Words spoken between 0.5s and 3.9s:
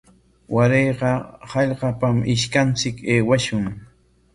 Warayqa hallqapam ishkanchik aywashun.